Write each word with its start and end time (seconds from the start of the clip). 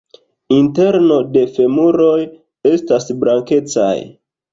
Interno 0.53 1.17
de 1.35 1.43
femuroj 1.57 2.15
estas 2.71 3.07
blankecaj. 3.25 3.93